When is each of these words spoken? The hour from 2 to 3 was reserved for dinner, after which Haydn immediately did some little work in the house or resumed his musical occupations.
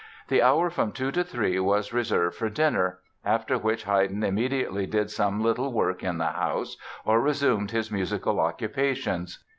The 0.29 0.41
hour 0.41 0.71
from 0.71 0.93
2 0.93 1.11
to 1.11 1.23
3 1.23 1.59
was 1.59 1.93
reserved 1.93 2.35
for 2.35 2.49
dinner, 2.49 2.97
after 3.23 3.59
which 3.59 3.83
Haydn 3.83 4.23
immediately 4.23 4.87
did 4.87 5.11
some 5.11 5.43
little 5.43 5.71
work 5.71 6.01
in 6.03 6.17
the 6.17 6.25
house 6.25 6.75
or 7.05 7.21
resumed 7.21 7.69
his 7.69 7.91
musical 7.91 8.39
occupations. 8.39 9.43